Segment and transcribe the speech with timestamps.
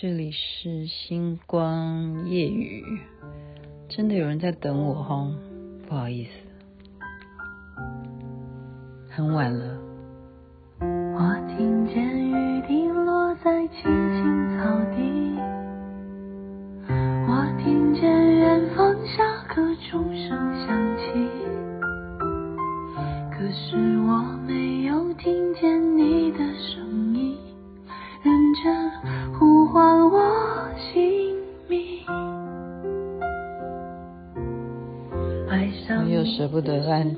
[0.00, 2.82] 这里是星光夜雨，
[3.86, 5.30] 真的有人在等我哈，
[5.86, 6.30] 不好意思，
[9.10, 9.78] 很晚了。
[10.80, 14.99] 我听见雨滴落在青青草地，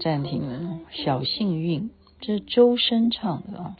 [0.02, 3.76] 暂停了，小幸运，这是周深唱的啊。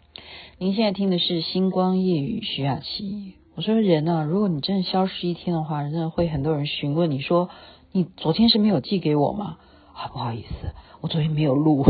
[0.57, 3.35] 您现在听的是《星光夜雨》，徐雅琪。
[3.57, 7.51] 我说人啊，如果你真的消失一天的话，真的会很多人询问你说，
[7.91, 9.59] 你昨天是没有寄给我吗？
[9.95, 11.85] 啊，不好意思，我昨天没有录，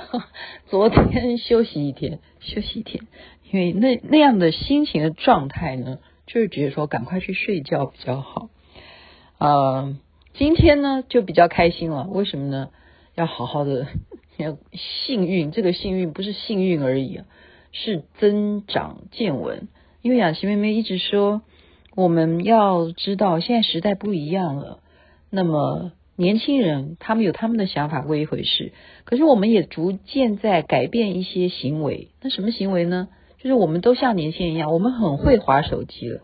[0.70, 3.06] 昨天休息一天，休息一天，
[3.50, 8.48] 因为那那样的心情的状态呢，就是觉得说赶快去睡觉比较好。
[9.36, 9.94] 呃，
[10.32, 12.70] 今天呢就比较开心了，为什么呢？
[13.20, 13.86] 要好好的，
[14.38, 14.56] 要
[15.04, 17.20] 幸运，这个幸运不是幸运而已。
[17.72, 19.68] 是增长见闻，
[20.02, 21.42] 因为雅琪妹妹一直说，
[21.94, 24.80] 我们要知道现在时代不一样了。
[25.30, 28.72] 那么年轻人他们有他们的想法，过一回事。
[29.04, 32.08] 可是我们也逐渐在改变一些行为。
[32.20, 33.06] 那什么行为呢？
[33.38, 36.22] 就是我们都像年轻人一样，我们很会滑手机了。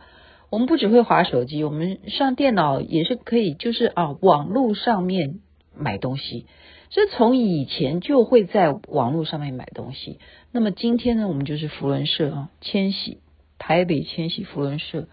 [0.50, 5.38] 我们不只会滑手机，我们上电脑也是可以，就是啊，网络上面
[5.76, 6.46] 买东西。
[6.90, 10.18] 这从以前就会在网络上面买东西。
[10.52, 13.20] 那么今天呢，我们就是福伦社啊，千禧
[13.58, 15.08] 台北千禧福伦社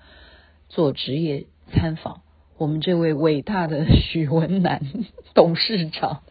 [0.70, 2.22] 做职业参访。
[2.58, 4.82] 我们这位伟大的许文南
[5.34, 6.22] 董事长，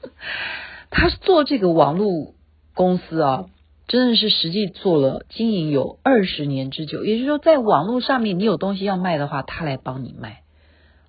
[0.90, 2.34] 他做这个网络
[2.74, 3.46] 公司啊，
[3.88, 7.04] 真的是实际做了经营有二十年之久。
[7.04, 10.42] 也就是说，在网络上面你有东西要卖的话，他来帮你卖。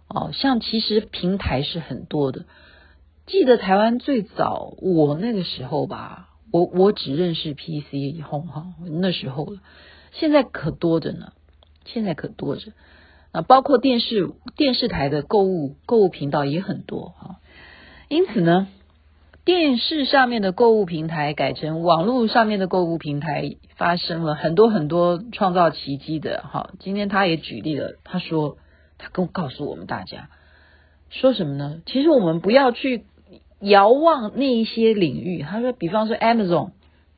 [0.10, 2.46] 哦，像其实平台是很多的。
[3.26, 8.66] 记得台湾最早我那个时候吧，我我只认识 PC 以后哈，
[9.02, 9.62] 那时候了。
[10.12, 11.32] 现在可多着呢，
[11.86, 12.74] 现在可多着
[13.32, 17.38] 啊，包括电视电视台的购物购物频道也很多哈。
[18.10, 18.68] 因此呢，
[19.46, 26.72] 电视上面的购物平台改成网络上面的购物平台，发生了很多很多创造奇迹的哈。
[26.80, 28.58] 今天他也举例了，他说
[28.98, 30.30] 他跟告诉我们大家
[31.10, 31.82] 说什么呢？
[31.86, 33.06] 其实我们不要去。
[33.64, 36.72] 遥望那一些领域，他说，比方说 Amazon，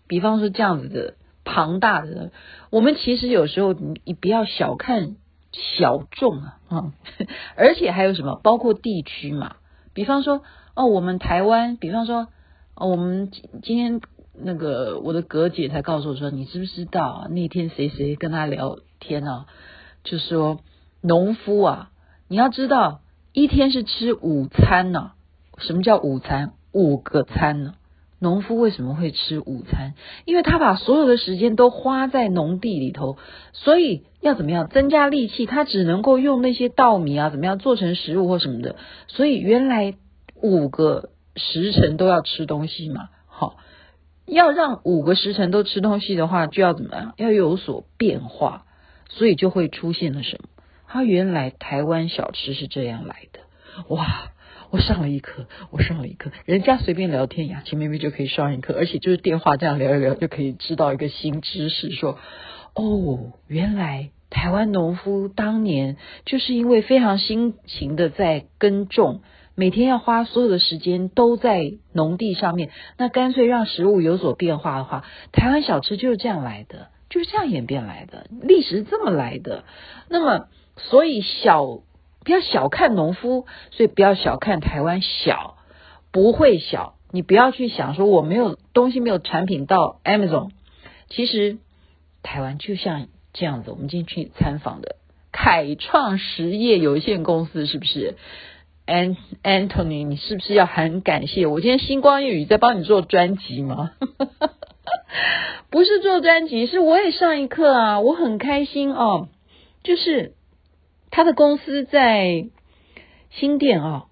[0.07, 2.31] 比方说这样子的庞大的，
[2.69, 5.16] 我们其实有时候你你不要小看
[5.51, 6.94] 小众啊，啊，
[7.57, 9.56] 而且还有什么，包括地区嘛，
[9.94, 10.44] 比方说
[10.75, 12.28] 哦，我们台湾，比方说
[12.75, 13.31] 哦，我们
[13.63, 14.01] 今天
[14.38, 17.27] 那个我的葛姐才告诉我说，你知不知道啊？
[17.29, 19.45] 那天谁谁跟他聊天啊，
[20.03, 20.59] 就说
[21.01, 21.89] 农夫啊，
[22.27, 23.01] 你要知道
[23.33, 25.13] 一天是吃午餐呢、
[25.59, 26.53] 什么叫午餐？
[26.71, 27.75] 五个餐呢？
[28.17, 29.93] 农夫为什么会吃午餐？
[30.25, 33.17] 因为他把所有的时间都花在农地里头，
[33.51, 35.45] 所以要怎么样增加力气？
[35.45, 38.77] 他只能够用那些稻米啊，怎么样做成食物或什么的。
[39.07, 39.95] 所以原来
[40.41, 43.09] 五个时辰都要吃东西嘛。
[43.27, 43.57] 好，
[44.25, 47.13] 要让五个时辰都吃东西的话，就要怎么样？
[47.17, 48.65] 要有所变化，
[49.09, 50.47] 所以就会出现了什么？
[50.88, 53.39] 他原来台湾小吃是这样来的，
[53.94, 54.31] 哇！
[54.75, 56.31] 我上了一课，我上了一课。
[56.44, 61.91] 人家随便聊天，雅琪妹妹就可以上一课，而且就是电话这样聊一聊，就可以知道一个新知识。
[61.91, 62.19] 说，
[62.74, 69.22] 哦，原来台湾农夫当年就是因为非常辛勤的在耕种，
[69.56, 79.63] 每天要花所有的时间都在农地上面，那干脆让食物有所变化的话，台湾小吃就是这样来的，就是这样演变来的，历史是这么来的。
[80.09, 81.80] 那么，所以小。
[82.25, 85.58] 不要小看农夫，所以不要小看台湾小，
[86.12, 86.96] 不会小。
[87.12, 90.50] 你不要去想说我没有东西，没有产品到 Amazon。
[91.08, 91.59] 其实
[92.24, 94.96] 台湾就像这样子，我们今天去参访的
[95.31, 98.16] 凯创实业有限公司，是不是
[98.88, 101.62] ？An Anthony，你是不是要很感谢我？
[101.62, 103.92] 今天星光夜雨在帮你做专辑吗？
[105.69, 109.30] 不是做专辑，是我也上一课啊，我很开心哦，
[109.83, 110.33] 就是。
[111.15, 112.50] 他的公司在
[113.29, 114.07] 新店啊，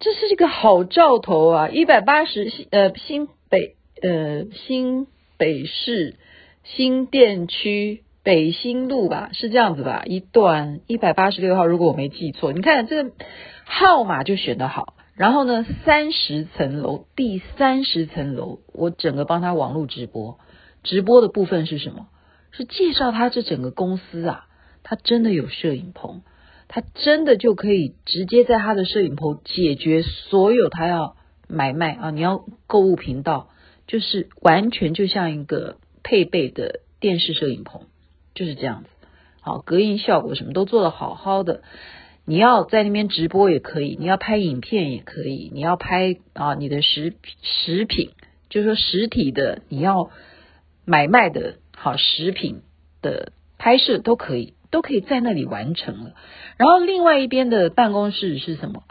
[0.00, 1.68] 这是一个好兆头啊！
[1.68, 5.06] 一百八十呃新北呃新
[5.36, 6.16] 北市
[6.64, 10.02] 新店区北新路吧，是这样子吧？
[10.04, 13.12] 一段一百八十六号，如果我没记错，你看这个
[13.64, 14.94] 号码就选得好。
[15.14, 20.40] 然后呢，三十层楼，第三十层楼，我整个帮他网络直播，
[20.82, 22.08] 直播的部分是什么？
[22.50, 24.48] 是介绍他这整个公司啊。
[24.84, 26.22] 他真的有摄影棚，
[26.74, 31.16] 他真的就可以直接在他的摄影棚解决所有他要
[31.46, 33.50] 买卖啊，你要购物频道，
[33.86, 37.82] 就是完全就像一个配备的电视摄影棚，
[38.34, 38.88] 就是这样子。
[39.42, 41.60] 好，隔音效果什么都做得好好的。
[42.24, 48.12] 你要在那边直播也可以，你要拍影片也可以，你要拍啊你的食食品，
[48.48, 50.08] 就是说实体的你要
[50.86, 52.62] 买卖的好食品
[53.02, 56.14] 的拍摄都可以，都可以在那里完成了。
[56.56, 58.82] 然后另外一边的办公室是什么？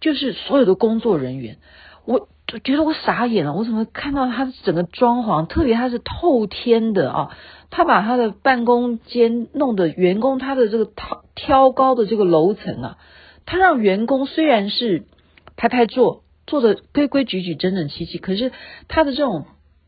[0.00, 1.58] 就是所有的工作人员，
[2.04, 2.28] 我
[2.62, 7.36] 觉得我傻眼了，我怎么看到他整个装潢，特别他是透天的啊。
[7.70, 12.98] 他把他的办公间弄得员工他的这个挑挑高的这个楼层啊，
[13.46, 15.04] 他让员工虽然是
[15.56, 18.52] 排排坐，坐的规规矩矩、整整齐齐，可是
[18.88, 19.46] 他的这种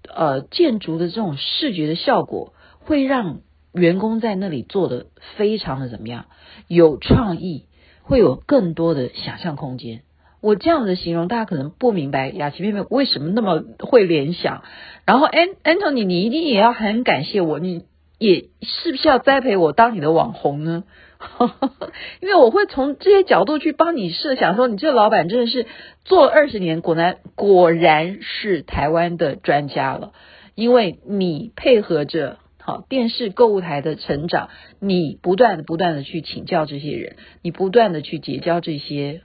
[0.08, 3.40] 呃建筑的这种视觉的效果，会让
[3.74, 5.06] 员工在那里做的
[5.36, 6.26] 非常的怎么样？
[6.68, 7.64] 有创意，
[8.02, 10.02] 会有更多的想象空间。
[10.40, 14.62] 我这样的形容，大家可能不明白雅琪妹妹为什么那么会联想。
[15.04, 17.84] 然后安 Anthony，你一定也要很感谢我，你
[18.18, 20.84] 也是不是要栽培我当你的网红呢？
[22.20, 25.66] 因为我会从这些角度去帮你设想，说你这个老板真的是
[26.04, 30.12] 做二十年，果然果然是台湾的专家了，
[30.54, 32.38] 因为你配合着。
[32.66, 34.48] 好，电视购物台的成长，
[34.80, 39.20] 你不断的、不断的去请教这些人，你不断的去结交这些，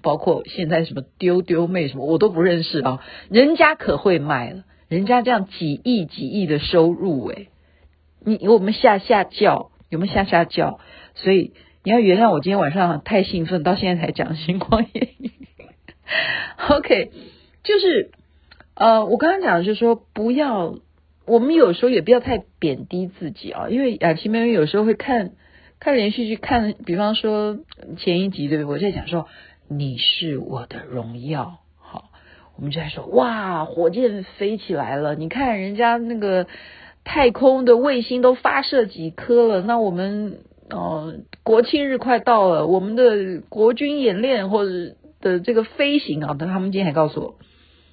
[0.00, 3.00] 包括现在什么丢丢妹什么，我都不认识啊。
[3.30, 7.48] 人家可会卖了，人家这样几亿、几亿的收入，诶，
[8.24, 10.78] 你我们下下叫，有没有下下叫？
[11.16, 11.52] 所以
[11.82, 15.32] 你要原谅我今天晚上太兴奋，到现在才讲星光夜语。
[16.70, 17.10] OK，
[17.64, 18.12] 就是
[18.76, 20.76] 呃，我刚刚讲的就是说不要。
[21.26, 25.32] 我们有时候也不要太贬低自己啊，因为雅琪妹妹有时候会看
[25.80, 27.58] 看连续剧，看比方说
[27.96, 28.70] 前一集对不对？
[28.70, 29.26] 我在讲说
[29.66, 32.10] 你是我的荣耀，好，
[32.56, 36.46] 我们就在说哇，火箭飞起来了，你看人家那个
[37.04, 47.38] 太空的卫星都发射几颗了，那我们呃国庆日快到了，我们的国军演练或者的这个飞行啊，等他们今天还告诉我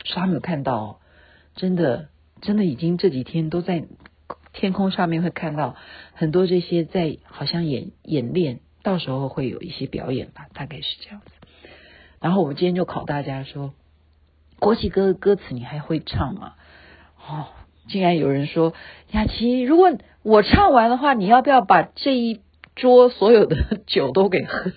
[0.04, 1.00] 说他们有看到，
[1.56, 2.11] 真的。
[2.42, 3.86] 真的已经这几天都在
[4.52, 5.76] 天空上面会看到
[6.14, 11.32] 很多这些在好像演演练，到时候会有一些表演吧，大概是这样子。
[12.20, 13.74] 然后我们今天就考大家说，
[14.60, 16.54] 国旗歌的歌词你还会唱吗？
[17.18, 17.46] 哦，
[17.88, 18.74] 竟然有人说
[19.12, 19.92] 雅琪，如果
[20.24, 22.42] 我唱完的话，你要不要把这一
[22.76, 24.72] 桌所有的酒都给喝？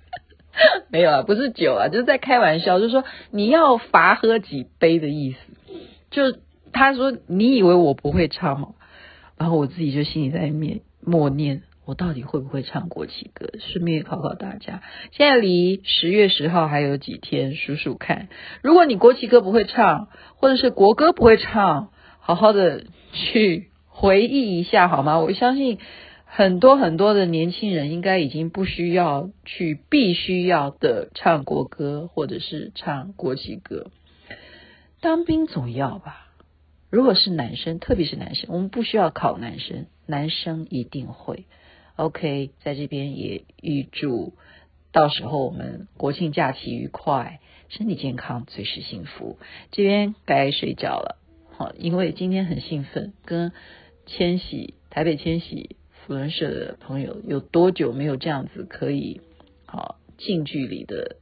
[0.90, 5.38] 没有啊，不是酒啊，就是在开玩笑，就是说你要罚喝几杯的意思，
[6.10, 6.38] 就。
[6.72, 8.74] 他说：“你以为我不会唱吗？”
[9.38, 14.82] 然后我自己就心里在面默念：“我到底会不会唱国旗歌？”顺便考考大家。
[15.12, 18.28] 现在离十月十号还有几天，数数看。
[18.62, 25.18] 如果你国旗歌不会唱，或者是国歌不会唱，好好的去回忆一下好吗？
[25.18, 25.78] 我相信
[26.24, 33.90] 很多很多的年轻人应该已经不需要去必须要的唱国歌，或者是唱国旗歌。
[35.00, 36.26] 当兵总要吧。
[36.90, 41.46] 如果是男生，特别是男生，我们不需要考男生，男生一定会。
[41.94, 44.34] OK，在这边也预祝
[44.90, 47.38] 到时候我们国庆假期愉快，
[47.68, 49.38] 身体健康，随时幸福。
[49.70, 51.18] 这边该睡觉了，
[51.52, 53.52] 好，因为今天很兴奋，跟
[54.06, 59.20] 千禧台北千禧福伦社的朋友有多久没有这样子可以
[59.64, 61.18] 好近距离的。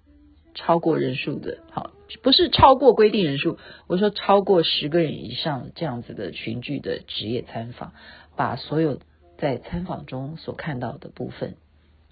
[0.58, 7.92] 超过人数的，好，不是超过规定人数，我说超过十个人以上这样子的群聚的职业参访，
[8.36, 8.98] 把所有
[9.38, 11.54] 在参访中所看到的部分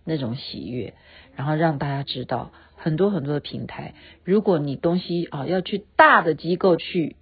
[0.05, 0.95] 那种喜悦，
[1.35, 7.17] 然后让大家知道很多很多的平台，如果你东西啊要去大的机构去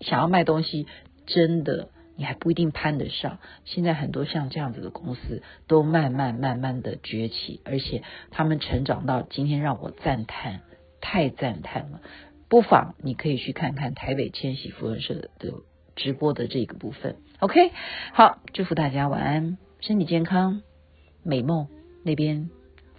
[0.00, 0.86] 想要卖东西，
[1.26, 3.38] 真的你还不一定攀得上。
[3.66, 10.62] 现在很多像这样子的公司都慢慢慢慢的崛起，而且他们成长到今天让我赞叹。
[11.00, 12.00] 太赞叹了，
[12.48, 15.30] 不妨你可以去看看台北千禧夫人社的
[15.96, 17.16] 直播的这个部分。
[17.38, 17.72] OK，
[18.12, 20.62] 好，祝福大家晚安，身体健康，
[21.22, 21.68] 美梦
[22.04, 22.50] 那边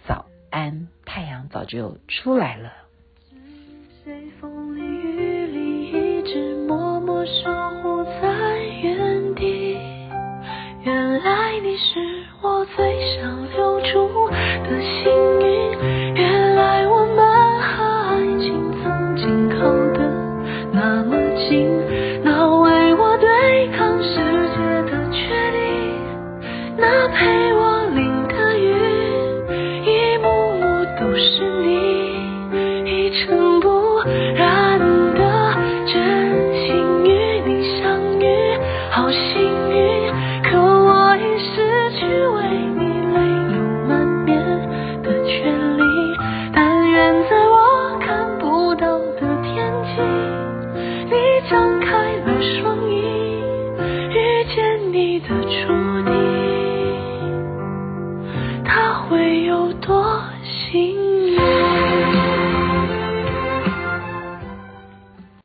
[0.06, 2.72] 早安，太阳早就出来了。